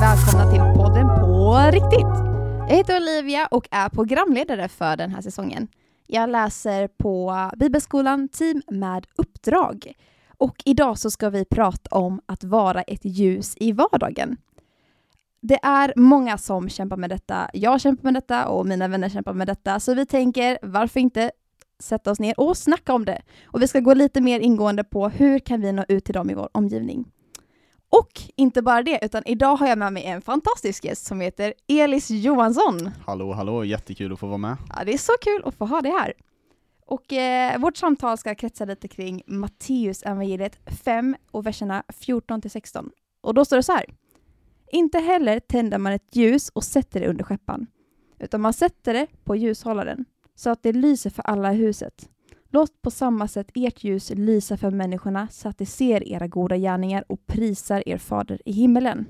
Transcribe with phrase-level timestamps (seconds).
[0.00, 2.14] välkomna till podden På riktigt.
[2.68, 5.68] Jag heter Olivia och är programledare för den här säsongen.
[6.06, 9.92] Jag läser på Bibelskolan Team med uppdrag.
[10.38, 14.36] Och idag så ska vi prata om att vara ett ljus i vardagen.
[15.40, 17.50] Det är många som kämpar med detta.
[17.52, 19.80] Jag kämpar med detta och mina vänner kämpar med detta.
[19.80, 21.30] Så vi tänker, varför inte
[21.78, 23.22] sätta oss ner och snacka om det?
[23.44, 26.30] Och vi ska gå lite mer ingående på hur kan vi nå ut till dem
[26.30, 27.12] i vår omgivning.
[27.90, 31.54] Och inte bara det, utan idag har jag med mig en fantastisk gäst som heter
[31.68, 32.90] Elis Johansson.
[33.06, 34.56] Hallå, hallå, jättekul att få vara med.
[34.76, 36.12] Ja, det är så kul att få ha dig här.
[36.86, 42.50] Och eh, vårt samtal ska kretsa lite kring Matteus evangeliet 5 och verserna 14 till
[42.50, 42.90] 16.
[43.20, 43.84] Och då står det så här.
[44.72, 47.66] Inte heller tänder man ett ljus och sätter det under skeppan,
[48.18, 52.08] utan man sätter det på ljushållaren så att det lyser för alla i huset.
[52.52, 56.56] Låt på samma sätt ert ljus lysa för människorna så att de ser era goda
[56.56, 59.06] gärningar och prisar er fader i himmelen.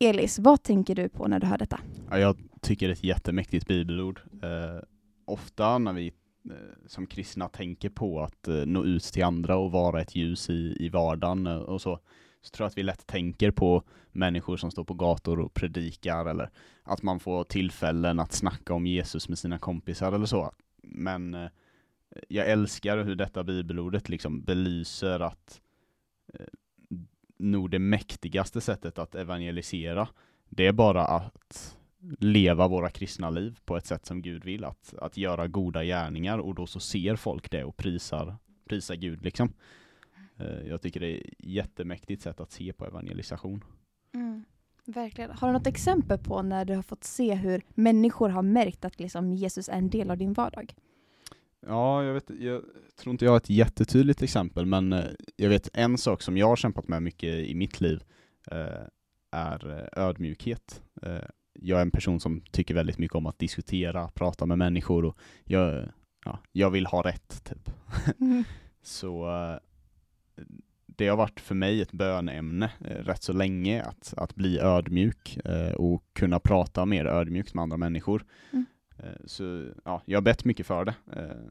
[0.00, 1.80] Elis, vad tänker du på när du hör detta?
[2.10, 4.20] Ja, jag tycker det är ett jättemäktigt bibelord.
[4.42, 4.82] Eh,
[5.24, 6.06] ofta när vi
[6.50, 10.50] eh, som kristna tänker på att eh, nå ut till andra och vara ett ljus
[10.50, 11.98] i, i vardagen eh, och så,
[12.40, 13.82] så tror jag att vi lätt tänker på
[14.12, 16.50] människor som står på gator och predikar eller
[16.82, 20.52] att man får tillfällen att snacka om Jesus med sina kompisar eller så.
[20.82, 21.50] Men eh,
[22.28, 25.60] jag älskar hur detta bibelordet liksom belyser att
[26.34, 26.46] eh,
[27.36, 30.08] nog det mäktigaste sättet att evangelisera,
[30.48, 31.76] det är bara att
[32.18, 36.38] leva våra kristna liv på ett sätt som Gud vill, att, att göra goda gärningar
[36.38, 38.36] och då så ser folk det och prisar,
[38.68, 39.52] prisar Gud liksom.
[40.36, 43.64] Eh, jag tycker det är ett jättemäktigt sätt att se på evangelisation.
[44.14, 44.44] Mm,
[44.84, 45.30] verkligen.
[45.30, 49.00] Har du något exempel på när du har fått se hur människor har märkt att
[49.00, 50.74] liksom Jesus är en del av din vardag?
[51.66, 52.62] Ja, jag, vet, jag
[52.96, 55.04] tror inte jag har ett jättetydligt exempel, men eh,
[55.36, 58.04] jag vet en sak som jag har kämpat med mycket i mitt liv
[58.50, 58.86] eh,
[59.30, 60.82] är eh, ödmjukhet.
[61.02, 65.04] Eh, jag är en person som tycker väldigt mycket om att diskutera, prata med människor
[65.04, 65.88] och jag,
[66.24, 67.70] ja, jag vill ha rätt, typ.
[68.20, 68.44] Mm.
[68.82, 69.56] så eh,
[70.86, 75.38] det har varit för mig ett bönämne eh, rätt så länge, att, att bli ödmjuk
[75.76, 78.24] och kunna prata mer ödmjukt med andra människor.
[78.52, 78.66] Mm.
[79.02, 80.94] Eh, så ja, jag har bett mycket för det.
[81.12, 81.50] Eh,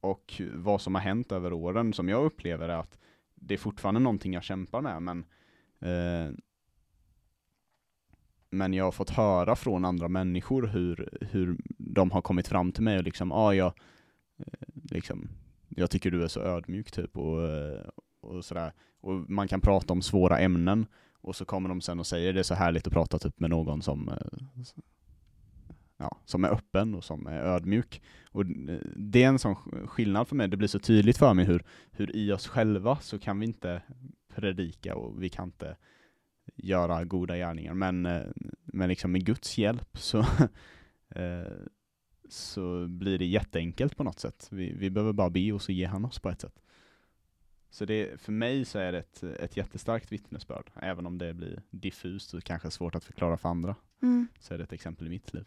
[0.00, 2.98] och vad som har hänt över åren som jag upplever är att
[3.34, 5.24] det är fortfarande någonting jag kämpar med, men
[5.80, 6.34] eh,
[8.50, 12.82] men jag har fått höra från andra människor hur, hur de har kommit fram till
[12.82, 13.72] mig och liksom, ja, ah, jag,
[14.90, 15.28] liksom,
[15.68, 17.40] jag tycker du är så ödmjuk typ och,
[18.20, 18.72] och sådär.
[19.00, 20.86] Och man kan prata om svåra ämnen
[21.20, 23.50] och så kommer de sen och säger det är så härligt att prata typ med
[23.50, 24.10] någon som
[25.96, 28.02] ja, som är öppen och som är ödmjuk.
[28.30, 28.46] Och
[28.96, 29.54] det är en sån
[29.86, 33.18] skillnad för mig, det blir så tydligt för mig hur, hur i oss själva så
[33.18, 33.82] kan vi inte
[34.34, 35.76] predika och vi kan inte
[36.56, 38.22] göra goda gärningar, men, eh,
[38.64, 40.18] men liksom med Guds hjälp så,
[41.08, 41.52] eh,
[42.28, 44.48] så blir det jätteenkelt på något sätt.
[44.50, 46.60] Vi, vi behöver bara be och så ger han oss på ett sätt.
[47.70, 51.62] Så det, för mig så är det ett, ett jättestarkt vittnesbörd, även om det blir
[51.70, 54.28] diffust och kanske svårt att förklara för andra, Mm.
[54.40, 55.44] så är det ett exempel i mitt liv.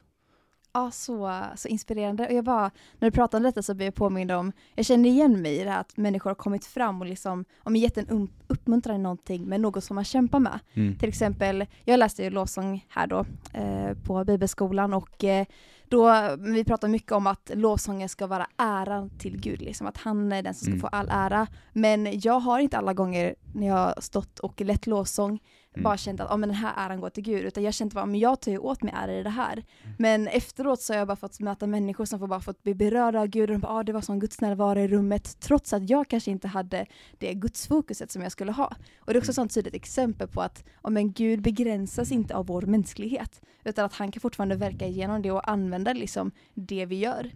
[0.77, 2.27] Ja, så, så inspirerande.
[2.27, 5.09] Och jag bara, när du pratade om detta så blev jag påmind om, jag känner
[5.09, 8.09] igen mig i det här att människor har kommit fram och liksom, om gett en
[8.09, 10.59] um, uppmuntran i någonting med något som man kämpar med.
[10.73, 10.97] Mm.
[10.97, 15.45] Till exempel, jag läste ju lovsång här då eh, på bibelskolan och eh,
[15.90, 20.31] då, vi pratar mycket om att lovsången ska vara äran till Gud, liksom att han
[20.31, 20.80] är den som ska Mm.
[20.81, 21.48] få all ära.
[21.74, 25.40] Men jag har inte alla gånger när jag har stått och lett lovsång
[25.74, 25.84] Mm.
[25.84, 28.06] bara känt att ah, men den här äran går till Gud, utan jag kände bara
[28.06, 29.64] men jag tar ju åt mig ära i det här.
[29.98, 33.19] Men efteråt så har jag bara fått möta människor som får bara fått bli berörda
[33.19, 35.90] av Gud och de bara, ah, det var som Guds närvaro i rummet, trots att
[35.90, 36.86] jag kanske inte hade
[37.18, 38.66] det gudsfokuset som jag skulle ha.
[39.00, 42.36] Och det är också ett sånt tydligt exempel på att oh, men Gud begränsas inte
[42.36, 46.85] av vår mänsklighet, utan att han kan fortfarande verka genom det och använda liksom det
[46.85, 47.31] vi gör.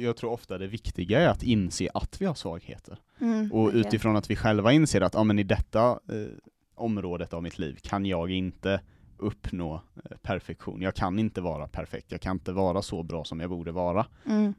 [0.00, 2.98] Jag- tror ofta det viktiga är att inse att vi har svagheter.
[3.20, 3.86] Mm, Och verkligen.
[3.86, 6.26] utifrån att vi själva inser att ja, men i detta eh,
[6.74, 8.80] området av mitt liv kan jag inte
[9.16, 10.82] uppnå eh, perfektion.
[10.82, 14.06] Jag kan inte vara perfekt, jag kan inte vara så bra som jag borde vara.
[14.26, 14.54] Mm.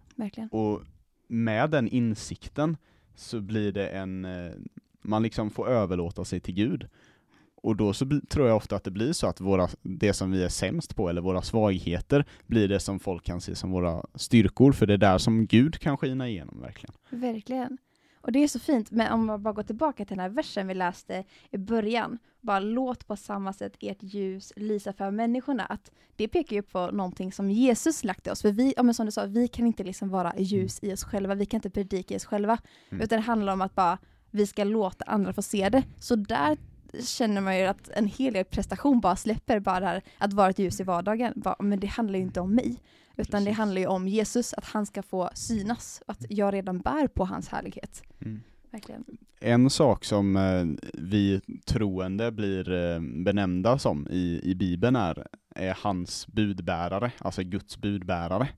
[0.51, 0.81] Och
[1.27, 2.77] med den insikten
[3.15, 4.51] så blir det en, eh,
[5.01, 6.87] man liksom får överlåta sig till Gud.
[7.65, 10.43] Och då så tror jag ofta att det blir så att våra, det som vi
[10.43, 14.71] är sämst på, eller våra svagheter, blir det som folk kan se som våra styrkor,
[14.71, 16.95] för det är där som Gud kan skina igenom verkligen.
[17.09, 17.77] Verkligen.
[18.21, 20.67] Och det är så fint, men om man bara går tillbaka till den här versen
[20.67, 25.91] vi läste i början, bara låt på samma sätt ert ljus lysa för människorna, att
[26.15, 29.05] det pekar ju på någonting som Jesus lagt i oss, för vi, ja, men som
[29.05, 32.13] du sa, vi kan inte liksom vara ljus i oss själva, vi kan inte predika
[32.13, 32.57] i oss själva,
[32.89, 33.01] Mm.
[33.03, 33.97] utan det handlar om att bara
[34.31, 35.83] vi ska låta andra få se det.
[35.99, 36.57] Så där
[37.03, 40.49] känner man ju att en hel del prestation bara släpper bara det här att vara
[40.49, 41.33] ett ljus i vardagen.
[41.35, 42.81] Bara, men det handlar ju inte om mig.
[43.17, 43.57] Utan det Precis.
[43.57, 46.01] handlar ju om Jesus, att han ska få synas.
[46.07, 48.03] Att jag redan bär på hans härlighet.
[48.21, 48.41] Mm.
[48.71, 49.03] Verkligen.
[49.39, 55.77] En sak som eh, vi troende blir eh, benämnda som i, i Bibeln är, är
[55.81, 58.49] hans budbärare, alltså Guds budbärare.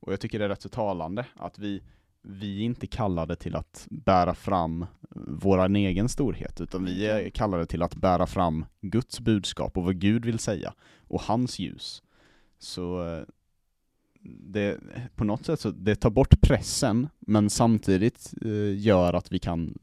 [0.00, 1.82] Och jag tycker det är rätt så talande att vi,
[2.28, 4.86] vi är inte kallade till att bära fram
[5.28, 9.98] vår egen storhet, utan vi är kallade till att bära fram Guds budskap och vad
[9.98, 10.74] Gud vill säga,
[11.08, 12.02] och hans ljus.
[12.58, 13.22] Så eh,
[14.40, 14.80] det,
[15.14, 19.78] på något sätt så det tar bort pressen, men samtidigt eh, gör att vi kan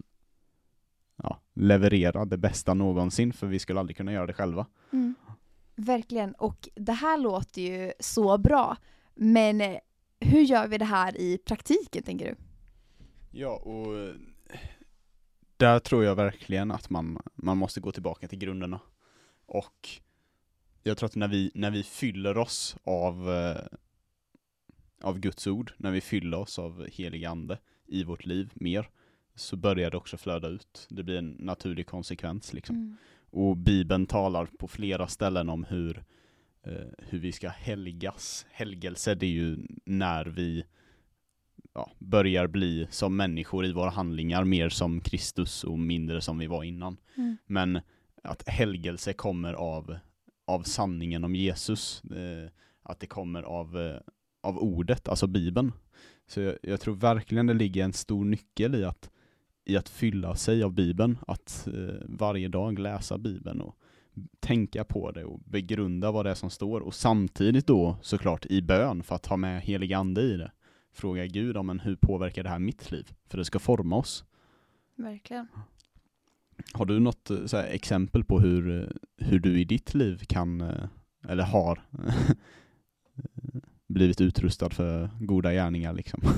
[1.23, 4.65] ja, leverera det bästa någonsin, för vi skulle aldrig kunna göra det själva.
[4.93, 5.15] Mm.
[5.75, 8.77] Verkligen, och det här låter ju så bra.
[9.15, 9.77] Men eh,
[10.23, 12.35] hur gör vi det här i praktiken, tänker du?
[13.31, 14.15] Ja, och
[15.57, 18.79] där tror jag verkligen att man, man måste gå tillbaka till grunderna.
[19.45, 19.89] Och
[20.83, 23.65] jag tror att när vi, när vi fyller oss av, eh,
[25.01, 28.89] av Guds ord, när vi fyller oss av helig ande i vårt liv mer,
[29.35, 30.87] så börjar det också flöda ut.
[30.89, 32.75] Det blir en naturlig konsekvens liksom.
[32.75, 32.97] Mm.
[33.29, 36.03] Och Bibeln talar på flera ställen om hur,
[36.97, 38.45] hur vi ska helgas.
[38.51, 40.63] Helgelse, det är ju när vi
[41.73, 46.47] ja, börjar bli som människor i våra handlingar, mer som Kristus och mindre som vi
[46.47, 46.97] var innan.
[47.15, 47.37] Mm.
[47.45, 47.79] Men
[48.23, 49.95] att helgelse kommer av,
[50.45, 52.49] av sanningen om Jesus, eh,
[52.83, 53.99] att det kommer av, eh,
[54.41, 55.71] av ordet, alltså Bibeln.
[56.27, 59.09] Så jag, jag tror verkligen det ligger en stor nyckel i att,
[59.65, 63.77] i att fylla sig av Bibeln, att eh, varje dag läsa Bibeln och
[64.39, 68.61] tänka på det och begrunda vad det är som står och samtidigt då såklart i
[68.61, 70.51] bön för att ha med helig ande i det.
[70.93, 73.13] Fråga Gud om hur påverkar det här mitt liv?
[73.29, 74.25] För det ska forma oss.
[74.95, 75.47] Verkligen.
[76.73, 80.61] Har du något eh, här, exempel på hur, eh, hur du i ditt liv kan,
[80.61, 80.85] eh,
[81.27, 81.81] eller har,
[83.87, 86.21] blivit utrustad för goda gärningar liksom?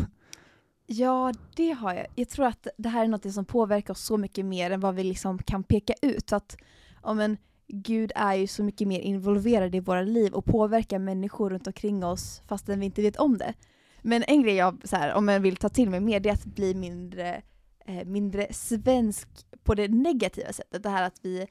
[0.87, 2.05] Ja, det har jag.
[2.15, 4.95] Jag tror att det här är något som påverkar oss så mycket mer än vad
[4.95, 6.29] vi liksom kan peka ut.
[6.29, 6.57] Så att,
[7.01, 11.49] om en, Gud är ju så mycket mer involverad i våra liv och påverkar människor
[11.49, 13.53] runt omkring oss fastän vi inte vet om det.
[14.01, 16.33] Men en grej jag, så här, om jag vill ta till mig mer, det är
[16.33, 17.41] att bli mindre,
[17.85, 19.27] eh, mindre svensk
[19.63, 20.83] på det negativa sättet.
[20.83, 21.47] Det här att vi,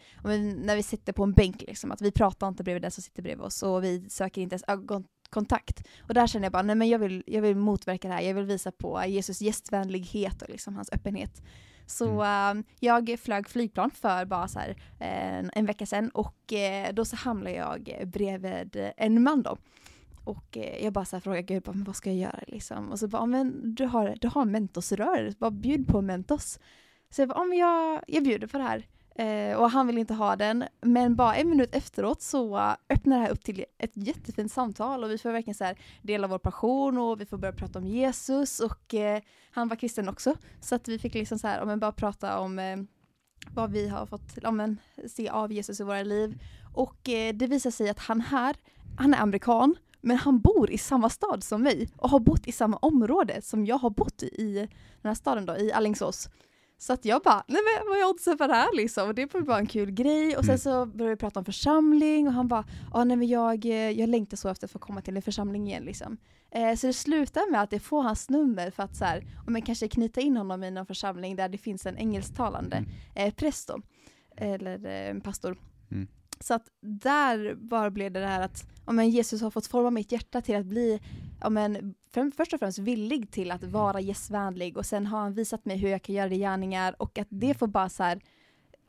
[0.64, 3.22] när vi sitter på en bänk, liksom, att vi pratar inte bredvid den som sitter
[3.22, 5.82] bredvid oss och vi söker inte ens ögonkontakt.
[6.08, 8.34] Och där känner jag bara, nej men jag vill, jag vill motverka det här, jag
[8.34, 11.43] vill visa på Jesus gästvänlighet och liksom hans öppenhet.
[11.86, 14.76] Så eh, jag flög flygplan för bara så här,
[15.52, 19.56] en vecka sedan och eh, då så hamnade jag bredvid en man då.
[20.25, 22.90] Och eh, jag bara så här frågade Gud, bara, men vad ska jag göra liksom?
[22.92, 26.58] Och så bara, "Ja, men du har, du har en mentosrörelse, bara bjud på mentos.
[27.10, 28.86] Så jag bara, "Ja, men jag, jag bjuder på det här.
[29.14, 32.58] Eh, och han vill inte ha den, men bara en minut efteråt så
[32.88, 36.26] öppnar det här upp till ett jättefint samtal och vi får verkligen så här dela
[36.26, 40.34] vår passion och vi får börja prata om Jesus och eh, han var kristen också.
[40.61, 42.76] Så att vi fick liksom så här, om bara prata om eh,
[43.55, 44.78] vad vi har fått ja, men,
[45.08, 46.43] se av Jesus i våra liv.
[46.75, 48.56] Och eh, det visar sig att han här,
[48.99, 52.52] han är amerikan, men han bor i samma stad som mig och har bott i
[52.52, 54.69] samma område som jag har bott i, i
[55.03, 56.29] den här staden då, i Alingsås.
[56.86, 59.08] Så att jag bara, nej men vad är oddsen för det här liksom?
[59.08, 60.36] Och det var bara en kul grej.
[60.36, 60.58] Och sen Mm.
[60.58, 64.08] så började vi prata om församling och han bara, ja nej men jag, eh, jag
[64.08, 66.17] längtar så efter att få komma till en församling igen liksom.
[66.50, 69.55] Eh, så det slutar med att jag får hans nummer för att så här, om
[69.55, 72.88] jag kanske knyta in honom i någon församling där det finns en engelsktalande Mm.
[73.14, 73.81] eh, präst då,
[74.36, 75.56] eller eh, pastor.
[75.91, 76.08] Mm.
[76.41, 80.12] Så att där bara blev det här att om en Jesus har fått forma mitt
[80.12, 81.00] hjärta till att bli
[81.46, 85.34] om en, för, först och främst villig till att vara gästvänlig och sen har han
[85.34, 88.03] visat mig hur jag kan göra det i gärningar och att det får bara så
[88.03, 88.20] här,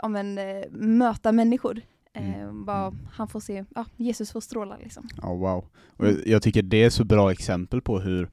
[0.04, 1.82] om en, eh, möta människor.
[2.14, 2.66] Eh, Mm.
[2.66, 3.00] bara, Mm.
[3.12, 5.08] han får se, ja, Jesus får stråla liksom.
[5.22, 5.66] Ja, wow.
[5.88, 8.30] Och jag, jag tycker det är så bra exempel på hur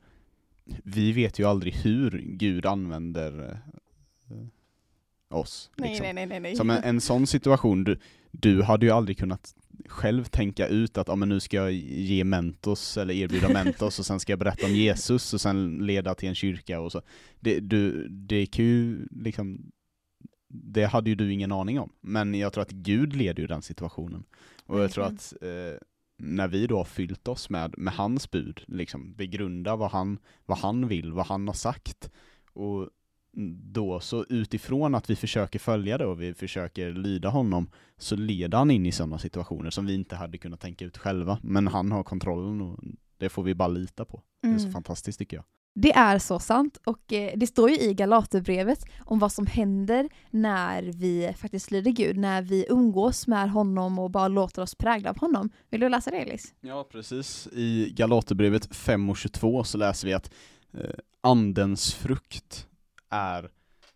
[0.84, 3.60] vi vet ju aldrig hur Gud använder
[5.32, 5.70] oss.
[5.76, 6.14] liksom.
[6.14, 6.56] nej, nej, nej.
[6.56, 7.98] Som en, en sån situation, du,
[8.30, 9.54] du hade ju aldrig kunnat
[9.86, 14.06] själv tänka ut att ah, men nu ska jag ge mentos eller erbjuda mentos och
[14.06, 17.02] sen ska jag berätta om Jesus och sen leda till en kyrka och så.
[17.40, 19.72] Det, du, det kan ju liksom,
[20.48, 21.92] det hade ju du ingen aning om.
[22.00, 24.24] Men jag tror att Gud leder ju den situationen.
[24.66, 25.16] Och jag tror Verkligen.
[25.16, 25.78] att eh,
[26.18, 30.58] när vi då har fyllt oss med, med hans bud, liksom begrunda vad han, vad
[30.58, 32.10] han vill, vad han har sagt,
[32.52, 32.88] och
[33.72, 38.58] då så utifrån att vi försöker följa det och vi försöker lyda honom, så leder
[38.58, 41.38] han in i sådana situationer som vi inte hade kunnat tänka ut själva.
[41.42, 42.80] Men han har kontrollen och
[43.18, 44.22] det får vi bara lita på.
[44.42, 44.72] Det är så Mm.
[44.72, 45.44] fantastiskt tycker jag.
[45.74, 50.08] Det är så sant och eh, det står ju i Galaterbrevet om vad som händer
[50.30, 55.10] när vi faktiskt lyder Gud, när vi umgås med honom och bara låter oss prägla
[55.10, 55.50] av honom.
[55.70, 56.54] Vill du läsa det Elis?
[56.60, 57.48] Ja, precis.
[57.52, 60.30] I Galaterbrevet 5 och 22 så läser vi att
[60.74, 62.66] eh, andens frukt
[63.12, 63.50] är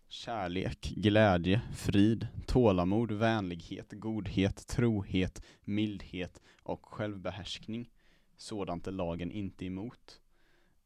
[0.07, 7.89] kärlek, glädje, frid, tålamod, vänlighet, godhet, trohet, mildhet och självbehärskning.
[8.37, 10.19] Sådant är lagen inte emot.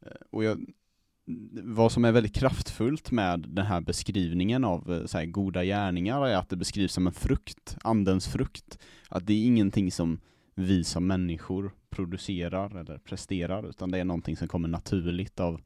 [0.01, 0.65] Eh, och jag,
[1.63, 6.27] vad som är väldigt kraftfullt med den här beskrivningen av eh, så här, goda gärningar
[6.27, 8.79] är att det beskrivs som en frukt, andens frukt.
[9.09, 10.19] Att det är ingenting som
[10.55, 15.61] vi som människor producerar eller presterar, utan det är någonting som kommer naturligt av,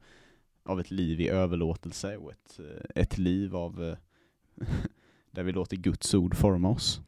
[0.66, 3.96] av ett liv i överlåtelse och ett, eh, ett liv av eh,
[5.30, 7.00] där vi låter Guds ord forma oss.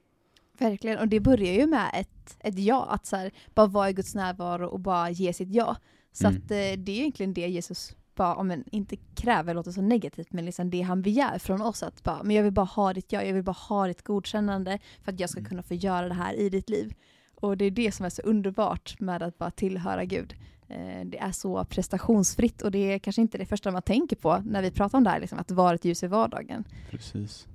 [0.59, 3.93] Verkligen, och det börjar ju med ett, ett ja, att så här, bara vara i
[3.93, 5.77] Guds närvaro och bara ge sitt ja.
[6.13, 6.37] Så Mm.
[6.39, 10.33] att eh, det är egentligen det Jesus bara, om en inte kräver, låter så negativt,
[10.33, 13.13] men liksom det han begär från oss att bara, men jag vill bara ha ditt
[13.13, 15.49] ja, jag vill bara ha ditt godkännande för att jag ska Mm.
[15.49, 16.95] kunna få göra det här i ditt liv.
[17.35, 20.35] Och det är det som är så underbart med att bara tillhöra Gud.
[20.69, 24.43] Eh, Det är så prestationsfritt och det är kanske inte det första man tänker på
[24.47, 26.65] när vi pratar om det här, liksom, att vara ett ljus i vardagen.
[26.91, 27.47] Precis.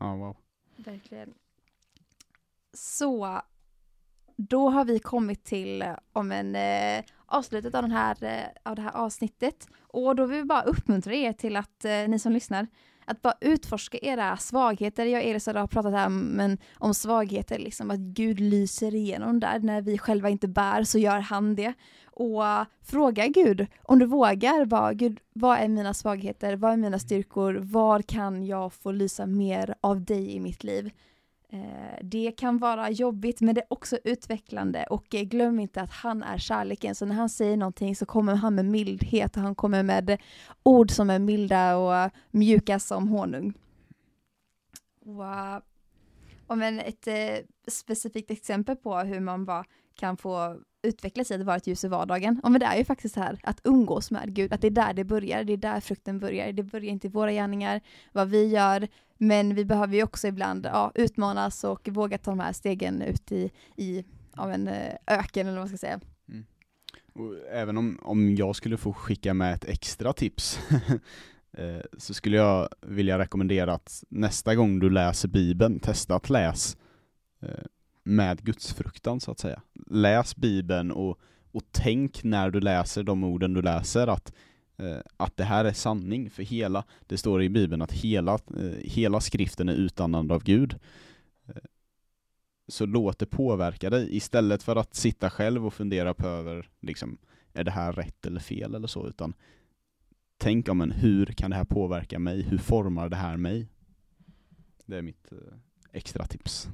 [0.00, 0.36] Ja, wow.
[0.76, 1.34] Verkligen.
[2.72, 3.40] Så,
[4.36, 8.76] då har vi kommit till eh, om en eh, avslutet av, den här, eh, av
[8.76, 9.68] det här avsnittet.
[9.80, 12.66] Och då vill vi bara uppmuntra er till att, eh, ni som lyssnar,
[13.08, 15.06] att bara utforska era svagheter.
[15.06, 19.58] Jag och Elis har pratat här men, om svagheter, liksom att Gud lyser igenom där.
[19.58, 21.72] När vi själva inte bär så gör han det.
[22.04, 26.56] Och eh, fråga Gud, om du vågar, bara, Gud, vad är mina svagheter?
[26.56, 27.54] Vad är mina styrkor?
[27.54, 30.90] Var kan jag få lysa mer av dig i mitt liv?
[31.52, 35.90] Eh, det kan vara jobbigt men det är också utvecklande och eh, glöm inte att
[35.90, 39.54] han är kärleken så när han säger någonting så kommer han med mildhet och han
[39.54, 40.20] kommer med
[40.62, 43.54] ord som är milda och mjuka som honung.
[45.00, 45.62] Och,
[46.46, 49.64] och men ett eh, specifikt exempel på hur man bara
[49.94, 52.40] kan få utveckla sig att vara ett ljus i vardagen.
[52.42, 54.70] Och men det är ju faktiskt så här att umgås med Gud, att det är
[54.70, 56.52] där det börjar, det är där frukten börjar.
[56.52, 57.80] Det börjar inte i våra gärningar,
[58.12, 58.88] vad vi gör,
[59.18, 63.32] men vi behöver ju också ibland ja, utmanas och våga ta de här stegen ut
[63.32, 64.04] i, i
[64.36, 66.00] av en eh, öken eller vad man ska säga.
[66.28, 66.44] Mm.
[67.12, 70.58] Och även om, om jag skulle få skicka med ett extra tips
[71.52, 76.76] eh, så skulle jag vilja rekommendera att nästa gång du läser Bibeln, testa att läs
[77.42, 77.64] eh,
[78.04, 79.62] med gudsfruktan så att säga.
[79.90, 81.18] Läs Bibeln och,
[81.52, 84.32] och tänk när du läser de orden du läser att,
[85.16, 89.20] att det här är sanning för hela, det står i Bibeln att hela, eh, hela
[89.20, 90.76] skriften är utandad av Gud.
[91.46, 91.54] Eh,
[92.68, 97.18] så låt det påverka dig istället för att sitta själv och fundera på över liksom,
[97.52, 99.34] är det här rätt eller fel eller så, utan
[100.36, 102.42] tänk om en hur kan det här påverka mig?
[102.42, 103.68] Hur formar det här mig?
[104.86, 105.38] Det är mitt eh,
[105.92, 106.68] extra tips.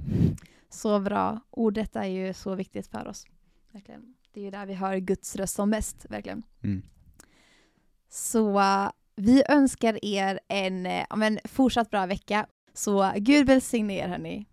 [0.71, 1.41] Så bra.
[1.51, 3.27] Ordet är ju så viktigt för oss.
[3.73, 4.15] Verkligen.
[4.33, 6.43] Det är ju där vi hör Guds röst som mest, verkligen.
[6.63, 6.83] Mm.
[8.15, 8.63] Så
[9.17, 12.47] vi önskar er en, eh, men, fortsatt bra vecka.
[12.75, 14.47] Så Gud välsigne er hörni.